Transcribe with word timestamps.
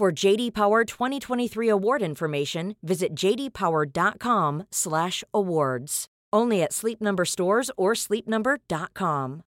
For 0.00 0.08
JD 0.10 0.54
Power 0.54 0.86
2023 0.86 1.68
award 1.68 2.00
information, 2.00 2.74
visit 2.82 3.14
jdpower.com/awards. 3.14 6.06
Only 6.32 6.62
at 6.62 6.72
Sleep 6.72 7.02
Number 7.02 7.26
stores 7.26 7.70
or 7.76 7.94
sleepnumber.com. 7.94 9.42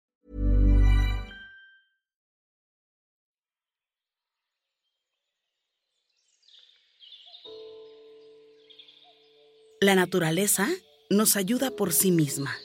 La 9.79 9.93
naturaleza 9.93 10.67
nos 11.11 11.35
ayuda 11.35 11.69
por 11.69 11.93
sí 11.93 12.09
misma. 12.09 12.55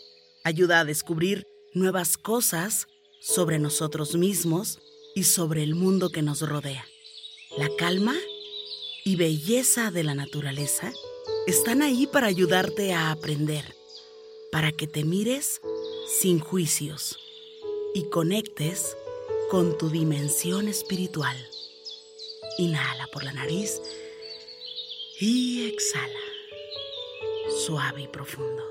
Ayuda 0.42 0.80
a 0.80 0.86
descubrir 0.86 1.46
nuevas 1.74 2.16
cosas 2.16 2.86
sobre 3.20 3.58
nosotros 3.58 4.14
mismos 4.14 4.78
y 5.14 5.24
sobre 5.24 5.62
el 5.62 5.74
mundo 5.74 6.08
que 6.08 6.22
nos 6.22 6.40
rodea. 6.40 6.86
La 7.56 7.68
calma 7.76 8.16
y 9.04 9.14
belleza 9.14 9.92
de 9.92 10.02
la 10.02 10.16
naturaleza 10.16 10.92
están 11.46 11.82
ahí 11.82 12.08
para 12.08 12.26
ayudarte 12.26 12.92
a 12.92 13.12
aprender, 13.12 13.76
para 14.50 14.72
que 14.72 14.88
te 14.88 15.04
mires 15.04 15.60
sin 16.08 16.40
juicios 16.40 17.16
y 17.94 18.08
conectes 18.08 18.96
con 19.50 19.78
tu 19.78 19.88
dimensión 19.88 20.66
espiritual. 20.66 21.36
Inhala 22.58 23.06
por 23.12 23.22
la 23.22 23.32
nariz 23.32 23.80
y 25.20 25.68
exhala, 25.68 26.24
suave 27.64 28.02
y 28.02 28.08
profundo. 28.08 28.64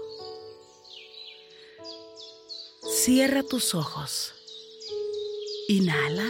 Cierra 2.82 3.44
tus 3.44 3.76
ojos. 3.76 4.34
Inhala 5.70 6.30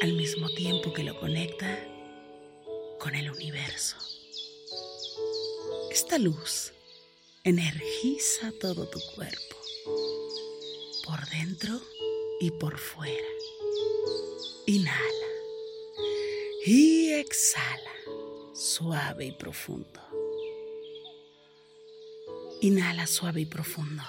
al 0.00 0.14
mismo 0.14 0.48
tiempo 0.48 0.92
que 0.92 1.04
lo 1.04 1.18
conecta 1.18 1.78
con 2.98 3.14
el 3.14 3.30
universo. 3.30 3.96
Esta 5.90 6.18
luz 6.18 6.72
energiza 7.44 8.52
todo 8.60 8.88
tu 8.88 9.00
cuerpo, 9.14 9.56
por 11.04 11.28
dentro 11.28 11.80
y 12.40 12.50
por 12.50 12.78
fuera. 12.78 13.28
Inhala 14.66 15.28
y 16.64 17.10
exhala, 17.10 17.90
suave 18.54 19.26
y 19.26 19.32
profundo. 19.32 20.00
Inhala 22.62 23.06
suave 23.06 23.42
y 23.42 23.46
profundo. 23.46 24.02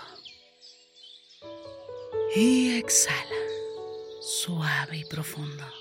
Y 2.35 2.78
exhala, 2.78 3.35
suave 4.22 5.00
y 5.00 5.06
profundo. 5.06 5.81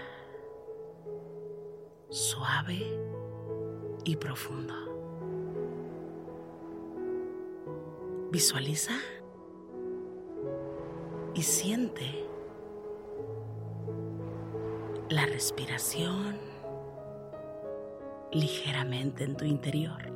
suave 2.11 2.99
y 4.03 4.17
profundo. 4.17 4.73
Visualiza 8.31 8.91
y 11.33 11.41
siente 11.41 12.25
la 15.09 15.25
respiración 15.25 16.37
ligeramente 18.33 19.23
en 19.23 19.37
tu 19.37 19.45
interior. 19.45 20.11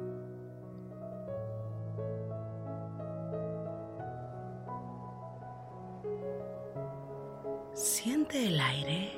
Siente 7.74 8.48
el 8.48 8.60
aire 8.60 9.14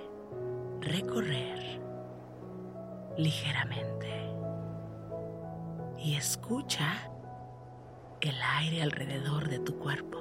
recorrer 0.82 1.87
ligeramente 3.18 4.08
y 5.98 6.16
escucha 6.16 7.10
el 8.22 8.36
aire 8.60 8.84
alrededor 8.84 9.50
de 9.50 9.60
tu 9.60 9.78
cuerpo. 9.78 10.18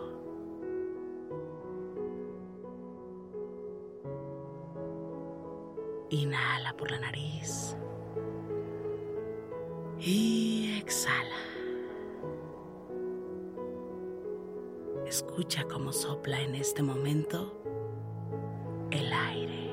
Inhala 6.11 6.75
por 6.77 6.91
la 6.91 7.01
nariz 7.01 7.77
y 9.99 10.79
exhala. 10.79 11.37
Escucha 15.07 15.65
cómo 15.65 15.93
sopla 15.93 16.41
en 16.41 16.55
este 16.55 16.83
momento 16.83 17.63
el 18.91 19.13
aire 19.13 19.66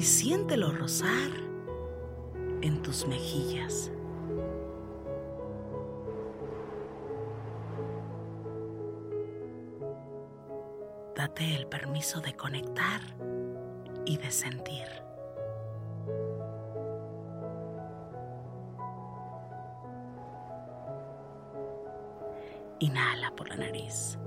y 0.00 0.02
siéntelo 0.02 0.72
rozar 0.72 1.30
en 2.62 2.80
tus 2.80 3.06
mejillas. 3.06 3.92
Date 11.14 11.54
el 11.54 11.66
permiso 11.66 12.22
de 12.22 12.34
conectar 12.34 13.02
y 14.06 14.16
de 14.16 14.30
sentir. 14.30 14.86
Inhala 22.78 23.36
por 23.36 23.50
la 23.50 23.56
nariz. 23.56 24.18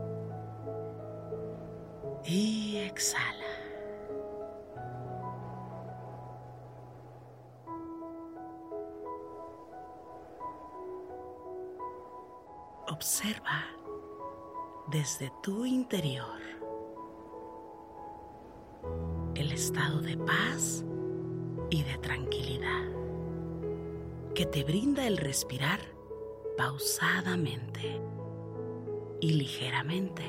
Y 2.25 2.77
exhala. 2.77 3.42
Observa 12.93 13.65
desde 14.85 15.31
tu 15.41 15.65
interior 15.65 16.39
el 19.33 19.51
estado 19.51 19.99
de 19.99 20.15
paz 20.15 20.85
y 21.71 21.81
de 21.81 21.97
tranquilidad 21.97 22.83
que 24.35 24.45
te 24.45 24.63
brinda 24.63 25.07
el 25.07 25.17
respirar 25.17 25.79
pausadamente 26.55 27.99
y 29.21 29.33
ligeramente. 29.33 30.23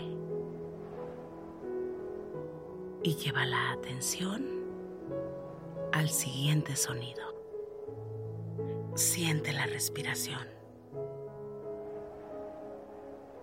y 3.03 3.17
lleva 3.17 3.45
la 3.45 3.73
atención 3.73 4.47
al 5.93 6.09
siguiente 6.09 6.75
sonido. 6.75 7.35
Siente 8.95 9.53
la 9.53 9.67
respiración 9.67 10.54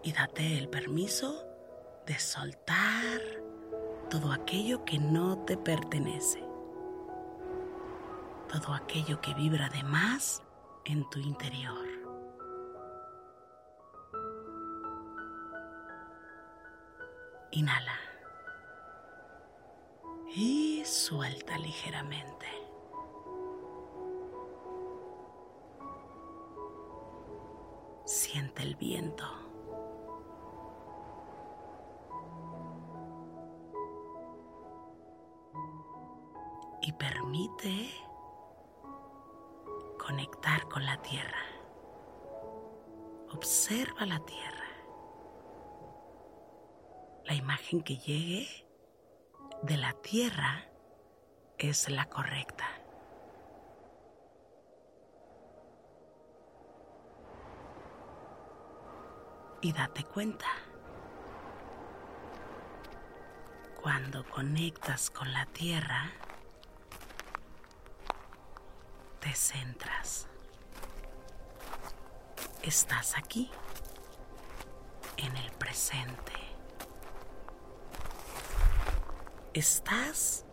y 0.03 0.13
date 0.13 0.57
el 0.57 0.67
permiso 0.69 1.45
de 2.05 2.17
soltar 2.17 3.21
todo 4.09 4.31
aquello 4.31 4.83
que 4.83 4.97
no 4.99 5.37
te 5.45 5.57
pertenece, 5.57 6.43
todo 8.51 8.73
aquello 8.73 9.21
que 9.21 9.33
vibra 9.33 9.69
de 9.69 9.83
más 9.83 10.41
en 10.85 11.09
tu 11.09 11.19
interior. 11.19 11.87
Inhala 17.51 17.99
y 20.33 20.83
suelta 20.85 21.57
ligeramente. 21.57 22.47
Siente 28.05 28.63
el 28.63 28.75
viento. 28.75 29.50
Conectar 39.99 40.67
con 40.67 40.85
la 40.85 40.97
tierra. 41.01 41.37
Observa 43.31 44.05
la 44.05 44.19
tierra. 44.19 44.65
La 47.25 47.35
imagen 47.35 47.81
que 47.81 47.97
llegue 47.97 48.47
de 49.61 49.77
la 49.77 49.93
tierra 49.93 50.65
es 51.57 51.87
la 51.89 52.05
correcta. 52.09 52.65
Y 59.61 59.71
date 59.71 60.03
cuenta, 60.03 60.47
cuando 63.79 64.27
conectas 64.27 65.11
con 65.11 65.31
la 65.31 65.45
tierra, 65.45 66.11
te 69.21 69.33
centras. 69.33 70.27
Estás 72.63 73.17
aquí, 73.17 73.49
en 75.17 75.37
el 75.37 75.51
presente. 75.53 76.33
Estás 79.53 80.45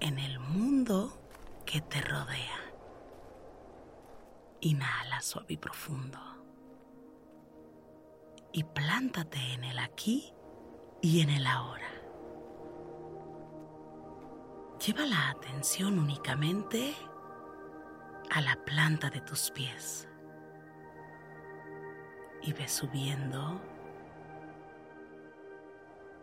en 0.00 0.18
el 0.18 0.38
mundo 0.38 1.18
que 1.64 1.80
te 1.80 2.00
rodea. 2.00 2.58
Inhala 4.60 5.20
suave 5.20 5.54
y 5.54 5.56
profundo. 5.56 6.18
Y 8.52 8.64
plántate 8.64 9.38
en 9.54 9.64
el 9.64 9.78
aquí 9.78 10.34
y 11.00 11.20
en 11.22 11.30
el 11.30 11.46
ahora. 11.46 11.89
Lleva 14.86 15.04
la 15.04 15.28
atención 15.28 15.98
únicamente 15.98 16.94
a 18.30 18.40
la 18.40 18.56
planta 18.64 19.10
de 19.10 19.20
tus 19.20 19.50
pies 19.50 20.08
y 22.40 22.54
ve 22.54 22.66
subiendo 22.66 23.60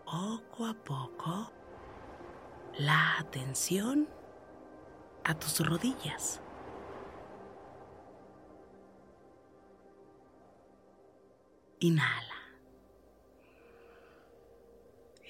poco 0.06 0.66
a 0.66 0.74
poco 0.74 1.52
la 2.80 3.20
atención 3.20 4.10
a 5.24 5.36
tus 5.36 5.60
rodillas. 5.60 6.42
Inhala. 11.80 12.34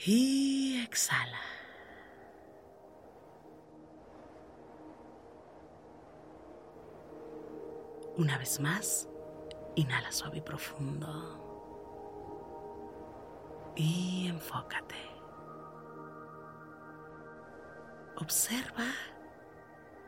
Y 0.05 0.81
exhala. 0.81 1.56
Una 8.17 8.39
vez 8.39 8.59
más, 8.59 9.07
inhala 9.75 10.11
suave 10.11 10.39
y 10.39 10.41
profundo 10.41 11.43
y 13.75 14.27
enfócate. 14.27 14.95
Observa 18.15 18.87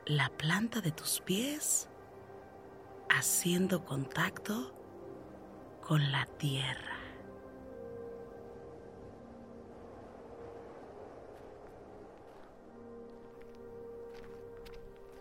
la 0.08 0.30
planta 0.30 0.82
de 0.82 0.92
tus 0.92 1.22
pies 1.22 1.88
haciendo 3.10 3.86
contacto 3.86 4.74
con 5.82 6.12
la 6.12 6.26
tierra. 6.26 6.98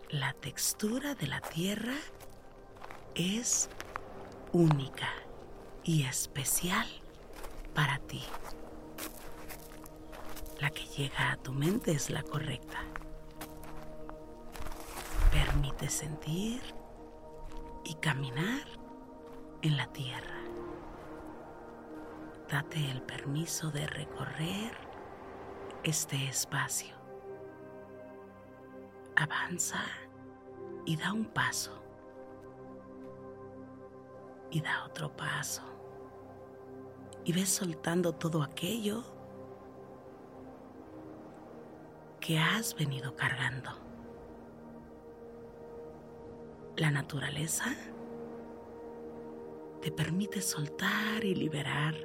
La 0.09 0.33
textura 0.33 1.15
de 1.15 1.27
la 1.27 1.43
tierra 1.43 1.93
es 3.15 3.69
única 4.53 5.09
y 5.85 6.05
especial 6.05 6.87
para 7.75 7.99
ti. 7.99 8.23
La 10.61 10.71
que 10.71 10.85
llega 10.85 11.33
a 11.33 11.37
tu 11.37 11.53
mente 11.53 11.93
es 11.93 12.11
la 12.11 12.23
correcta. 12.23 12.79
Permite 15.31 15.89
sentir 15.89 16.61
y 17.85 17.95
caminar 17.95 18.67
en 19.63 19.77
la 19.77 19.87
tierra. 19.93 20.39
Date 22.51 22.91
el 22.91 23.03
permiso 23.03 23.71
de 23.71 23.87
recorrer 23.87 24.73
este 25.83 26.29
espacio. 26.29 26.97
Avanza 29.17 29.85
y 30.87 30.97
da 30.97 31.13
un 31.13 31.27
paso. 31.27 31.88
Y 34.51 34.61
da 34.61 34.85
otro 34.87 35.15
paso 35.15 35.63
y 37.29 37.33
ves 37.33 37.51
soltando 37.51 38.15
todo 38.15 38.43
aquello 38.43 39.05
que 42.21 42.39
has 42.39 42.75
venido 42.75 43.15
cargando. 43.15 43.71
La 46.77 46.91
naturaleza 46.91 47.67
te 49.83 49.93
permite 49.93 50.41
soltar 50.41 51.23
y 51.23 51.35
liberar 51.35 51.97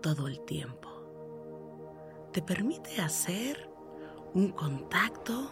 todo 0.00 0.28
el 0.28 0.40
tiempo. 0.42 0.88
Te 2.32 2.40
permite 2.40 3.00
hacer 3.00 3.68
un 4.34 4.52
contacto 4.52 5.50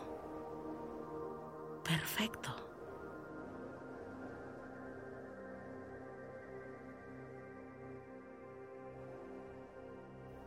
perfecto. 1.83 2.68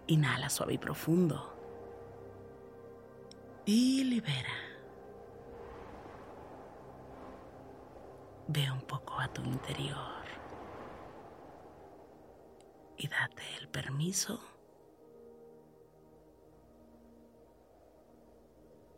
Inhala 0.08 0.50
suave 0.50 0.74
y 0.74 0.77
profundo. 0.77 1.55
Y 3.65 4.03
libera. 4.03 4.53
Ve 8.48 8.70
un 8.72 8.81
poco 8.81 9.20
a 9.20 9.27
tu 9.31 9.41
interior. 9.43 10.22
Y 12.98 13.08
date 13.08 13.43
el 13.60 13.67
permiso 13.70 14.39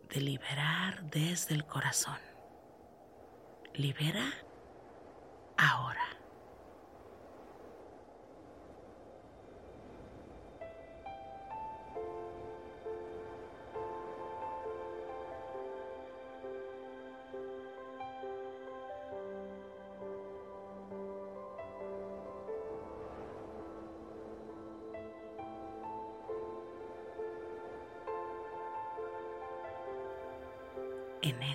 de 0.09 0.21
liberar 0.21 1.03
desde 1.03 1.55
el 1.55 1.65
corazón. 1.65 2.19
Libera 3.73 4.31
ahora. 5.57 6.02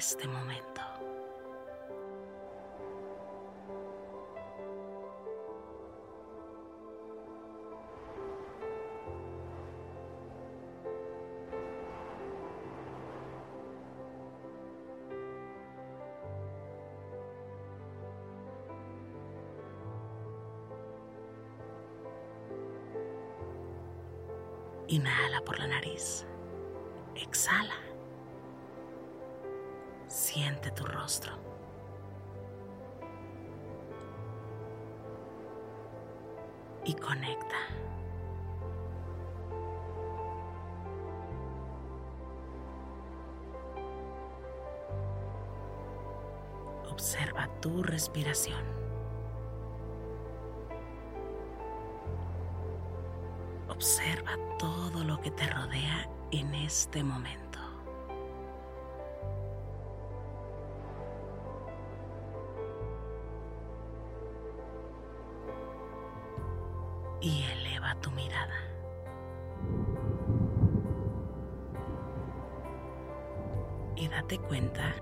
este 0.09 0.27
momento. 0.27 0.81
Inhala 24.87 25.43
por 25.43 25.59
la 25.59 25.67
nariz. 25.67 26.25
Exhala. 27.15 27.88
Siente 30.38 30.71
tu 30.71 30.85
rostro. 30.85 31.33
Y 36.85 36.95
conecta. 36.95 37.57
Observa 46.88 47.49
tu 47.61 47.83
respiración. 47.83 48.62
Observa 53.68 54.37
todo 54.57 55.02
lo 55.02 55.21
que 55.21 55.33
te 55.33 55.49
rodea 55.49 56.09
en 56.30 56.54
este 56.54 57.02
momento. 57.02 57.48
Y 67.21 67.43
eleva 67.45 67.95
tu 68.01 68.11
mirada. 68.13 68.55
Y 73.97 74.09
date 74.09 74.39
cuenta 74.39 74.95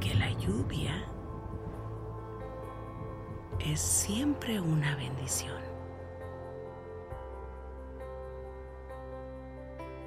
que 0.00 0.14
la 0.14 0.30
lluvia 0.32 1.04
es 3.58 3.80
siempre 3.80 4.60
una 4.60 4.96
bendición. 4.96 5.60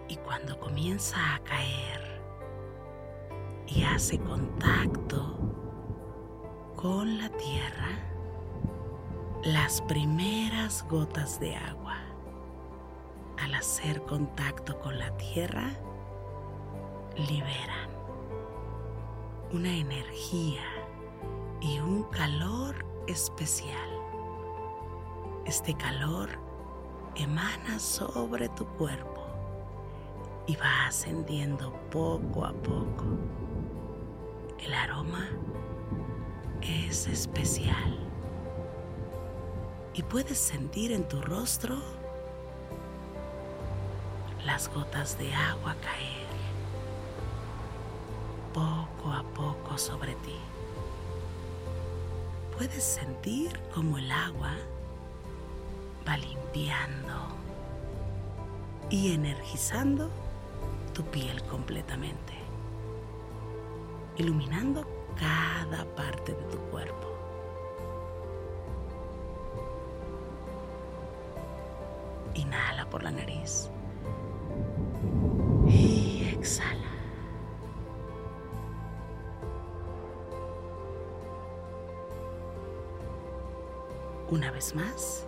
Y 0.07 0.17
cuando 0.17 0.59
comienza 0.59 1.35
a 1.35 1.39
caer 1.43 2.21
y 3.67 3.83
hace 3.83 4.19
contacto 4.19 5.37
con 6.75 7.17
la 7.17 7.29
tierra, 7.29 8.12
las 9.43 9.81
primeras 9.81 10.85
gotas 10.87 11.37
de 11.37 11.53
agua, 11.57 11.97
al 13.41 13.53
hacer 13.55 14.01
contacto 14.03 14.79
con 14.79 14.97
la 14.97 15.11
tierra, 15.17 15.69
liberan 17.17 17.89
una 19.51 19.75
energía 19.75 20.63
y 21.59 21.77
un 21.79 22.03
calor 22.03 22.85
especial. 23.07 23.89
Este 25.45 25.73
calor 25.73 26.29
emana 27.15 27.79
sobre 27.79 28.47
tu 28.47 28.65
cuerpo 28.65 29.25
y 30.47 30.55
va 30.55 30.87
ascendiendo 30.87 31.73
poco 31.91 32.45
a 32.45 32.53
poco. 32.53 33.03
El 34.57 34.73
aroma 34.73 35.27
es 36.61 37.07
especial 37.07 38.12
y 39.93 40.01
puedes 40.03 40.37
sentir 40.37 40.91
en 40.91 41.07
tu 41.07 41.21
rostro 41.21 41.77
las 44.45 44.67
gotas 44.73 45.17
de 45.17 45.33
agua 45.33 45.75
caer 45.81 46.23
poco 48.53 49.11
a 49.11 49.23
poco 49.23 49.77
sobre 49.77 50.13
ti. 50.15 50.35
Puedes 52.57 52.83
sentir 52.83 53.59
como 53.73 53.97
el 53.97 54.11
agua 54.11 54.53
va 56.07 56.17
limpiando 56.17 57.13
y 58.89 59.13
energizando 59.13 60.09
tu 60.93 61.03
piel 61.05 61.41
completamente, 61.45 62.33
iluminando 64.17 64.85
cada 65.17 65.85
parte 65.95 66.33
de 66.33 66.43
tu 66.43 66.57
cuerpo. 66.69 67.12
Por 72.93 73.01
la 73.01 73.09
nariz 73.09 73.71
y 75.67 76.29
exhala. 76.31 76.91
Una 84.29 84.51
vez 84.51 84.75
más, 84.75 85.25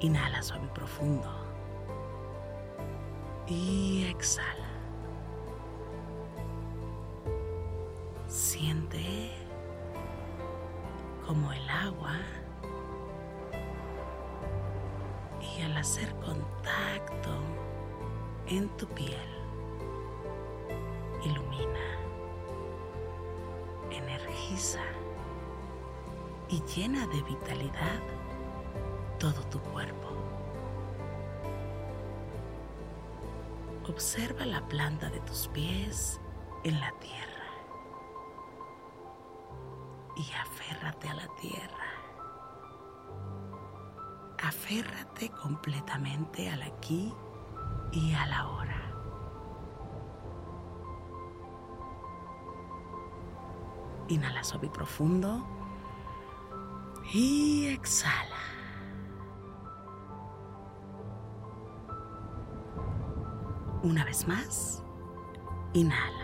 inhala 0.00 0.42
suave 0.42 0.66
y 0.66 0.74
profundo 0.74 1.30
y 3.46 4.04
exhala. 4.10 4.68
Siente 8.28 9.30
como 11.26 11.50
el 11.54 11.70
agua 11.70 12.18
al 15.64 15.76
hacer 15.76 16.14
contacto 16.16 17.30
en 18.46 18.68
tu 18.76 18.86
piel 18.88 19.34
ilumina, 21.24 21.98
energiza 23.90 24.82
y 26.48 26.60
llena 26.62 27.06
de 27.06 27.22
vitalidad 27.22 28.00
todo 29.18 29.42
tu 29.48 29.58
cuerpo. 29.60 30.08
Observa 33.88 34.44
la 34.44 34.66
planta 34.66 35.08
de 35.08 35.20
tus 35.20 35.48
pies 35.48 36.20
en 36.64 36.80
la 36.80 36.92
tierra 36.98 37.24
y 40.16 40.32
aférrate 40.32 41.08
a 41.08 41.14
la 41.14 41.28
tierra. 41.40 41.83
Aférrate 44.44 45.30
completamente 45.30 46.50
al 46.50 46.62
aquí 46.62 47.14
y 47.92 48.12
a 48.12 48.26
la 48.26 48.46
hora. 48.48 48.82
Inhala 54.08 54.44
suave 54.44 54.68
profundo 54.68 55.46
y 57.10 57.68
exhala. 57.68 58.36
Una 63.82 64.04
vez 64.04 64.28
más, 64.28 64.82
inhala. 65.72 66.23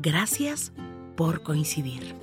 Gracias 0.00 0.72
por 1.16 1.42
coincidir. 1.42 2.14